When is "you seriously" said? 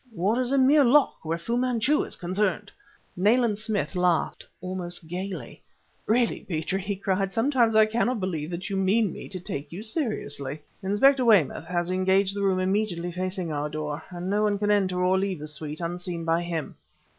9.71-10.63